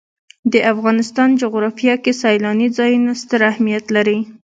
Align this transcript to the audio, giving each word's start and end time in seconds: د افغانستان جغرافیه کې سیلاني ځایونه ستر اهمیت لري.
د 0.53 0.55
افغانستان 0.73 1.29
جغرافیه 1.41 1.95
کې 2.03 2.11
سیلاني 2.21 2.67
ځایونه 2.77 3.11
ستر 3.21 3.39
اهمیت 3.51 3.85
لري. 3.95 4.19